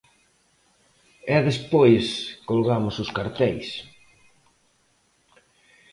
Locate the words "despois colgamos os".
1.49-3.09